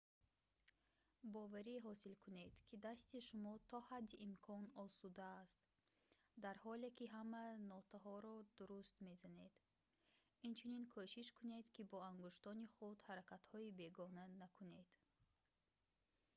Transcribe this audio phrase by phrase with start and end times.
[1.35, 5.59] боварӣ ҳосил кунед ки дасти шумо то ҳадди имкон осуда аст
[6.43, 9.53] дар ҳоле ки ҳама нотаҳоро дуруст мезанед
[10.47, 14.89] инчунин кӯшиш кунед ки бо ангуштони худ ҳаракатҳои бегона накунед